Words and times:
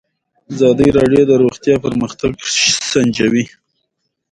ازادي 0.51 0.87
راډیو 0.97 1.23
د 1.27 1.31
روغتیا 1.43 1.75
پرمختګ 1.85 2.31
سنجولی. 2.91 3.45